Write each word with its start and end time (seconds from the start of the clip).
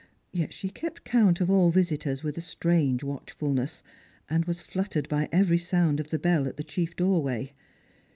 Yet 0.31 0.51
she 0.51 0.69
kept 0.69 1.03
count 1.05 1.41
of 1.41 1.51
all 1.51 1.69
visitors 1.69 2.23
with 2.23 2.35
a 2.35 2.41
strange 2.41 3.03
watchfulness, 3.03 3.83
and 4.27 4.45
was 4.45 4.59
fluttered 4.59 5.07
by 5.07 5.29
every 5.31 5.59
sound 5.59 5.99
of 5.99 6.09
the 6.09 6.17
bell 6.17 6.47
at 6.47 6.57
the 6.57 6.63
chief 6.63 6.95
doorway. 6.95 7.53